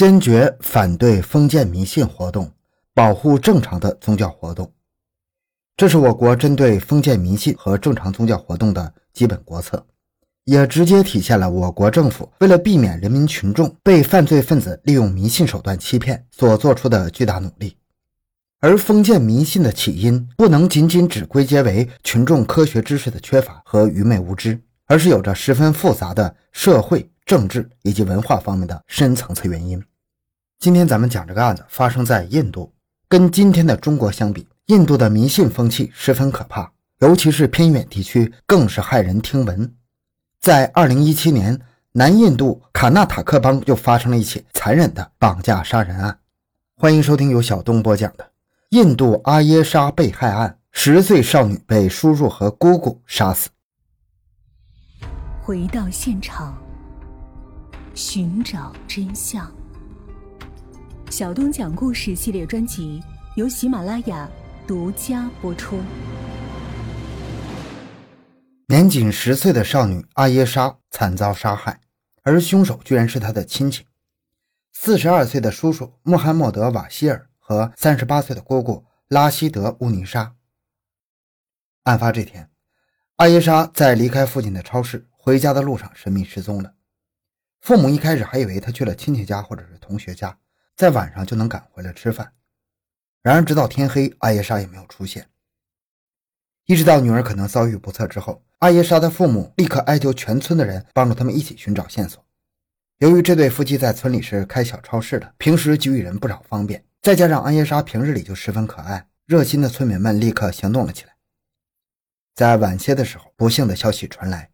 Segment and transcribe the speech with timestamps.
[0.00, 2.50] 坚决反对封建迷信活动，
[2.94, 4.72] 保护正常的宗教活动。
[5.76, 9.84] 这是我国针对封建迷信和正常宗教活动的基本国策，
[10.44, 17.76] 也直接体现了我国政府为了避免人民群众被犯罪分子利用迷信手段欺骗所做出的巨大努力。
[18.60, 29.78] 而封建迷信的起因不能仅仅只归结为群众科学知识的缺乏和愚昧无知，而是有着十分复杂的社会、政治以及文化方面的深层次原因。
[30.60, 32.70] 今天咱们讲这个案子发生在印度，
[33.08, 39.74] 跟今天的中国相比，印度的迷信风气十分可怕，尤其是偏远地区更是骇人听闻。
[40.38, 41.58] 在二零一七年，
[41.92, 46.18] 南印度卡纳塔克邦就发生了一起残忍的绑架杀人案。
[46.76, 48.30] 欢迎收听由小东播讲的。
[48.68, 53.48] 印度阿耶莎被害案，十岁少女被叔叔和姑姑杀死。
[55.40, 56.54] 回到现场，
[57.94, 59.50] 寻找真相。
[61.10, 63.02] 小东讲故事系列专辑
[63.34, 64.30] 由喜马拉雅
[64.64, 65.80] 独家播出。
[68.68, 71.80] 年仅十岁的少女阿耶莎惨遭杀害，
[72.22, 73.84] 而凶手居然是她的亲戚——
[74.72, 77.26] 四十二岁的叔叔穆罕默德·瓦希尔。
[77.40, 80.36] 和三十八岁的姑姑拉希德·乌尼莎。
[81.82, 82.48] 案发这天，
[83.16, 86.74] 阿耶莎在离开父亲的超市回家的路上神秘失踪了。
[87.60, 90.38] 父母一开始还以为她去了亲戚家或者是同学家，
[90.80, 92.32] 在晚上就能赶回来吃饭。
[93.22, 95.28] 然而，直到天黑，阿耶莎也没有出现。
[96.64, 102.24] 意识到女儿可能遭遇不测之后，阿耶莎的父母立刻哀求全村的人帮助他们一起寻找线索。
[102.96, 106.82] 由于这对夫妻在村里是开小超市的，平时给予人不少方便。
[107.02, 111.14] 再加上阿耶莎平日里就十分可爱，热心的村民们立刻行动了起来。
[112.34, 114.48] 在晚些的时候，不幸的消息传来：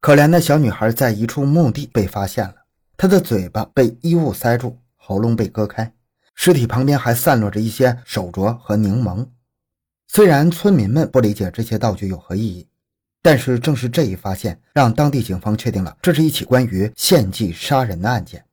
[0.00, 2.54] 可怜的小女孩在一处墓地被发现了，
[2.96, 5.94] 她的嘴巴被衣物塞住，喉咙被割开，
[6.34, 9.28] 尸体旁边还散落着一些手镯和柠檬。
[10.08, 12.66] 虽然村民们不理解这些道具有何意义，
[13.22, 18.44] 但是正是这一发现，让当地警方确定了这是一起关于献祭杀人的案件。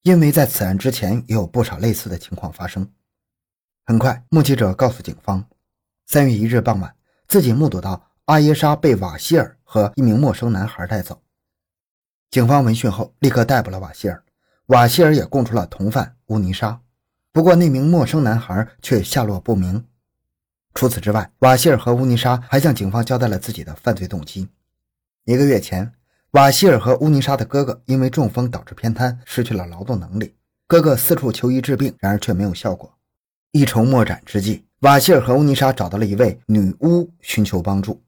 [0.00, 2.90] 因为在此案之前也有不少类似的情况发生。
[3.84, 5.46] 很快，目击者告诉警方，
[6.06, 6.96] 三月一日傍晚，
[7.28, 11.20] 自己目睹到阿耶莎被瓦希尔和一名陌生男孩带走。
[12.30, 14.23] 警方闻讯后，立刻逮捕了瓦希尔，
[14.66, 16.80] 瓦希尔也供出了同犯乌尼莎。
[17.32, 19.84] 不过，那名陌生男孩却下落不明。
[20.74, 24.48] 除此之外，瓦希尔和乌尼莎还向警方交代了自己的犯罪动机。
[25.24, 25.92] 一个月前。
[26.34, 30.34] 瓦希尔和乌尼莎的哥哥因为中风导致偏瘫，失去了劳动能力。
[30.66, 32.92] 哥哥四处求医治病，然而却没有效果。
[33.52, 38.02] 一筹莫展之际，瓦希尔和乌尼莎找到了一位女巫寻求帮助。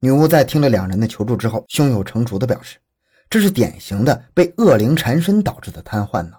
[0.00, 2.76] 女巫在听了两人的求助之后，胸有成竹地表示
[3.28, 6.38] ：“这是典型的被恶灵缠身导致的瘫痪呢。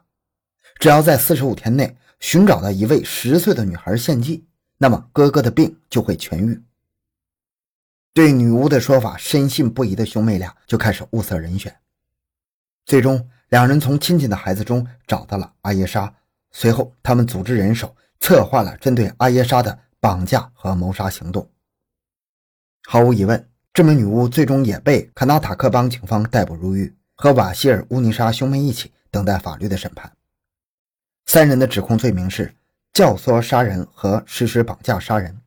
[0.79, 4.47] 只要在四十五天内寻找到一位十岁的女孩献祭，
[4.77, 6.61] 那么哥哥的病就会痊愈。”
[8.13, 11.75] 对女巫的说法深信不疑的兄妹俩就开始物色人选，
[12.85, 16.13] 最终两人从亲戚的孩子中找到了阿耶莎。
[16.51, 21.51] 随后，他们组织人手，策划了针对阿耶莎的绑架和谋杀行动。
[22.87, 30.09] 毫无疑问，这名女巫最终也被卡纳塔克邦警方逮捕入狱，和瓦希尔·乌尼莎兄妹一起等待法律的审判。
[31.25, 32.55] 三人的指控罪名是
[32.93, 35.37] 教唆杀人和实施绑架杀人。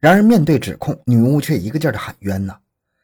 [0.00, 2.58] 然而，面对指控，女巫却一个劲儿的喊冤呢。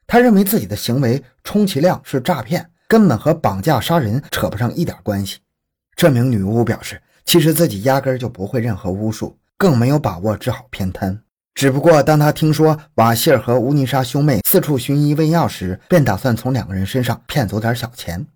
[0.05, 5.39] 她认为自己的行为充其量是诈骗，根本和绑架杀人扯不上一点关系。
[5.95, 11.23] 这名女巫表示，其实自己压根儿就不会任何巫术，更没有把握治好偏瘫。
[11.55, 18.27] 只不过，当他听说瓦希尔和乌尼莎兄妹四处寻医问药时，便打算从两个人身上骗走点小钱。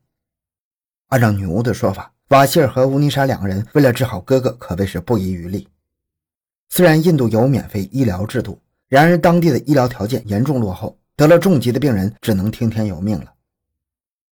[1.08, 5.66] 按照女巫的说法，瓦希尔和乌尼莎两个人为了治好哥哥，可谓是不遗余力。
[6.68, 13.32] 虽然印度有免费医疗制度，然而当地的医疗条件严重落后，得了重疾的病人只能听天由命了。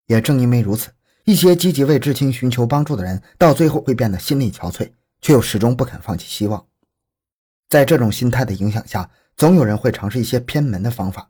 [0.07, 0.89] 也正因为如此，
[1.23, 4.91] 一些积极为至亲寻求帮助的人，到最后会变得心力憔悴，
[5.21, 6.65] 却又始终不肯放弃希望。
[7.73, 11.27] 在这种心态的影响下，总有人会尝试一些偏门的方法，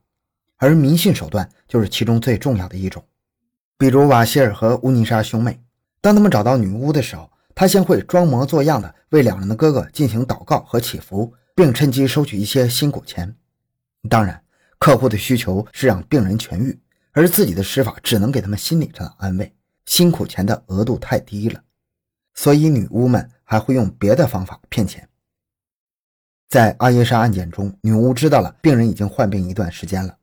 [0.58, 3.02] 而迷信手段就是其中最重要的一种。
[3.78, 5.64] 比如瓦希尔和乌尼莎兄妹，
[6.02, 7.30] 当他们找到女巫的时候。
[7.56, 13.36] 他先会装模作样的为两人的哥哥进行祷告和祈福，并趁机收取一些辛苦钱。
[14.10, 14.44] 当然，
[14.80, 16.80] 客户的需求是让病人痊愈，
[17.12, 19.54] 而自己的施法只能给他们心理上的安慰，
[19.86, 21.62] 辛苦钱的额度太低了，
[22.34, 25.08] 所以女巫们还会用别的方法骗钱。
[26.54, 30.16] 在阿耶莎案件中，女巫知道了病人已经患病一段时间了，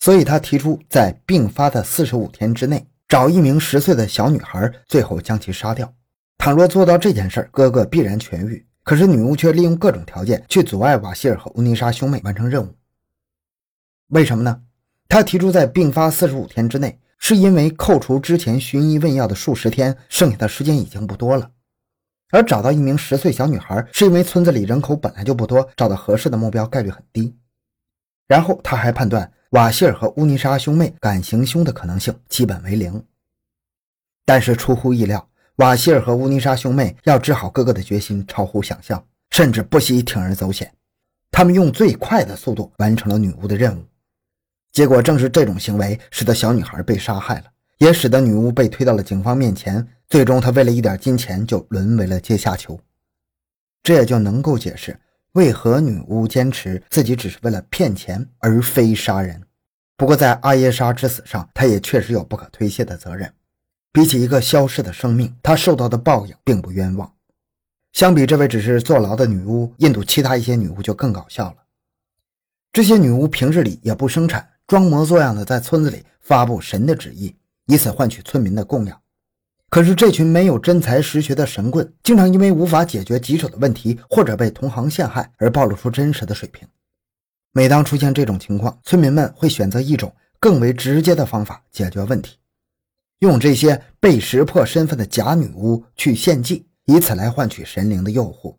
[0.00, 5.92] 所以她提出在病发的四十五天之内找一名十岁的小女孩，最后将其杀掉。
[6.38, 8.66] 倘若做到这件事，哥哥必然痊愈。
[8.82, 12.74] 可是女巫却利用各种条件去阻碍瓦希尔和乌尼莎兄妹完成任务。
[14.06, 14.62] 为什么呢？
[15.06, 21.50] 他提出在病发四十五天之内，是因为扣除之前寻医问药的数十天，剩下的时间已经不多了。
[22.30, 27.34] 而找到一名十岁小女孩，是因为村子里人口本来就不多，找到合适的目标概率很低。
[28.26, 33.02] 然后他还判断瓦希尔和乌尼莎兄妹敢行凶的可能性基本为零。
[34.26, 35.26] 但是出乎意料，
[35.56, 40.70] 瓦希尔和乌尼莎兄妹要治好哥哥的决心超乎想象，甚至不惜铤而走险。
[41.30, 43.82] 他们用最快的速度完成了女巫的任务。
[44.70, 47.44] 结果正是这种行为，使得小女孩被杀害了，
[47.78, 49.88] 也使得女巫被推到了警方面前。
[50.08, 52.80] 最终，他为了一点金钱，就沦为了阶下囚。
[53.82, 54.98] 这也就能够解释
[55.32, 59.42] 为何女巫坚持自己只是为了骗钱而非杀人。
[59.96, 63.32] 不过，在阿耶莎之死上，他也确实有不可推卸的责任。
[63.92, 67.12] 比起一个消逝的生命，她受到的报应并不冤枉。
[67.92, 71.56] 相比这位只是坐牢的女巫，印度其他一些女巫就更搞笑了。
[72.72, 74.48] 这些女巫平日里也不生产。
[74.66, 77.34] 装模作样的在村子里发布神的旨意，
[77.66, 79.00] 以此换取村民的供养。
[79.70, 86.66] 可是这群没有真才实学的神棍，经常因为无法解决棘手的问题，或者被同行陷害，而暴露出真实的水平。
[87.52, 92.36] 每当出现这种情况，村民们会选择一种更为直接的方法解决问题，
[93.20, 98.56] 用这些被识破身份的假女巫去献祭，以此来换取神灵的诱惑。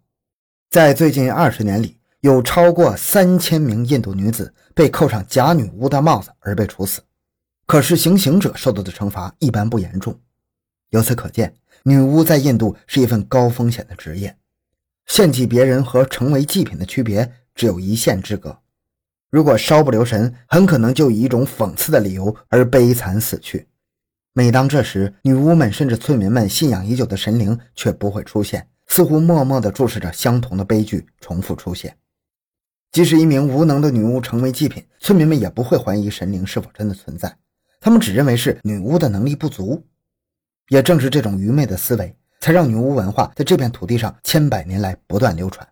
[0.69, 1.97] 在最近二十年里。
[2.21, 7.00] 有超过三千名印度女子被扣上假女巫的帽子而被处死，
[7.65, 10.19] 可是行刑者受到的惩罚一般不严重。
[10.89, 14.36] 由此可见，女巫在印度是一份高风险的职业。
[15.06, 18.59] 献祭别人和成为祭品的区别只有一线之隔。
[19.30, 23.68] 如果稍不留神，很可能就以一种讽刺的理由而悲惨死去。
[24.33, 31.97] 每当这时，女巫们甚至村民们信仰已久的神灵却不会出现，似乎默默地注视着相同的悲剧重复出现。
[32.92, 37.38] 即使一名无能的女巫成为祭品，村民们也不会怀疑神灵是否真的存在，
[37.80, 39.83] 他们只认为是女巫的能力不足。
[40.69, 45.68] 也正是这种愚昧的思维，才让女巫文化在这片土地上千百年来不断流传。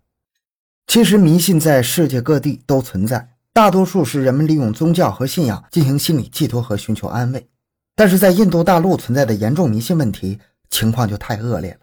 [0.86, 7.48] 其实迷信在世界各地都存在，大多数是人们利用宗教和信仰进行心理寄托和寻求安慰。
[7.96, 10.40] 但是在印度大陆存在的严重迷信问题
[10.70, 11.80] 情况就太恶劣了，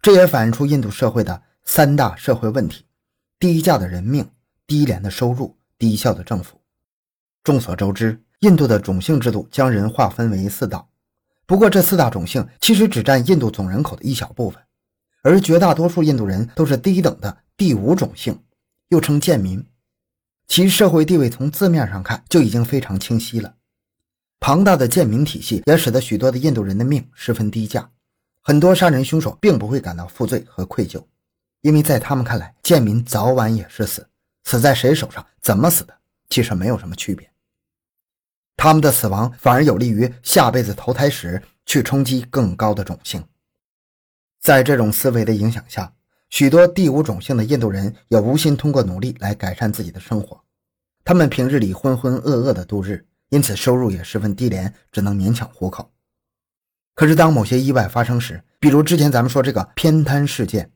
[0.00, 2.84] 这也反映出印度社会的三大社会问题：
[3.38, 4.30] 低价的人命。
[4.66, 6.58] 低廉的收入，低效的政府。
[7.42, 10.88] 众所周知，印度的种姓制度将人划分为四道。
[11.46, 14.62] 不过，这四大种姓其实只占印度总人口的一小部分，
[15.22, 18.38] 而绝大多数印度人都是低等的第五种姓，
[18.88, 19.64] 又称贱民。
[20.46, 23.54] 其社会地位从字面上看就已经非常清晰了。
[24.40, 27.90] 庞大的贱民体系也使得许多的印度人的命十分低价，
[28.42, 31.02] 很多杀人凶手并不会感到负罪和愧疚，
[31.62, 34.06] 因为在他们看来，贱民早晚也是死。
[34.44, 35.94] 死在谁手上，怎么死的，
[36.28, 37.30] 其实没有什么区别。
[38.56, 43.22] 他们的死亡反而有利于下辈子投胎时去冲击更高的种姓。
[44.40, 45.92] 在这种思维的影响下，
[46.30, 50.40] 许多第五种姓的印度人也无心通过努力来改善自己的生活。
[51.04, 55.90] 他们平日里浑浑噩噩的度日，因此收入也十分低廉，只能勉强糊口。
[56.94, 60.70] 可是当某些意外发生时，比如之前咱们说这个偏瘫事件，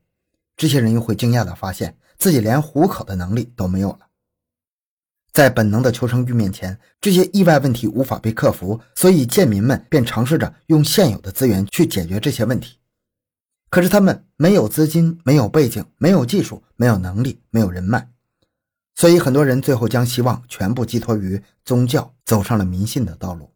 [0.57, 1.97] 这些人又会惊讶地发现。
[2.19, 4.01] 自己连糊口的能力都没有了，
[5.33, 12.79] 在本能的求生欲面前，这些意外问题无法被克服，所以贱民们便尝试着用现有的资源去解决这些问题。
[13.71, 18.09] 可是他们没有资金，没有背景，没有技术，没有能力，没有人脉，
[18.95, 23.53] 所以很多人最后将希望全部寄托于宗教，走上了迷信的道路。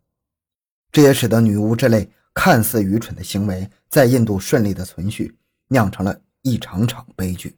[0.93, 5.35] 这也使得女巫这类看似愚蠢的行为在印度顺利的存续，
[5.69, 7.57] 酿成了一场场悲剧。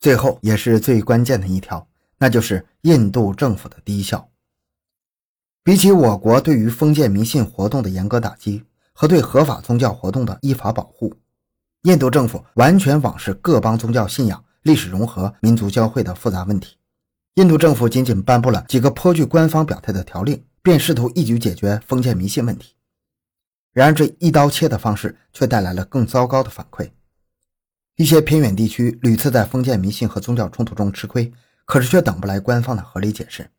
[0.00, 1.86] 最后也是最关键的一条，
[2.24, 4.30] 那就是印度政府的低效。
[5.62, 8.64] 比起我国对于封建迷信活动的严格打击
[8.94, 11.14] 和对合法宗教活动的依法保护，
[11.82, 16.78] 印度政府完全网视各邦宗教信仰、历史融合、民族交汇的复杂问题。
[17.34, 22.72] 印度政府仅仅颁布了几个颇具官方表态的条令，便试图一举解决封建迷信问题。
[23.74, 26.90] 然而，这一刀切的方式却带来了更糟糕的反馈。
[27.96, 31.30] 一些偏远地区屡次在封建迷信和宗教冲突中吃亏，
[31.64, 33.50] 可是却等不来官方的合理解释，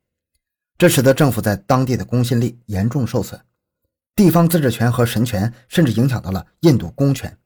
[0.77, 3.39] 这使得政府在当地的公信力严重受损，
[4.15, 7.37] 地方自治权和神权甚至影响到了印度公权。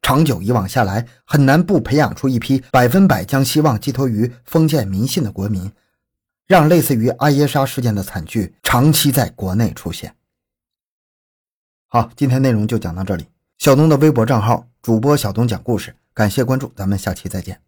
[0.00, 5.70] 长久以往下来，很难不培养出一批百分百将希望寄托于封建迷信的国民，
[6.46, 10.14] 让类似于阿耶莎事件的惨剧长期在国内出现。
[11.88, 13.26] 好，今天内容就讲到这里。
[13.58, 17.67] 小东的微博账号主播小东讲故事，感谢关注，咱们下期再见。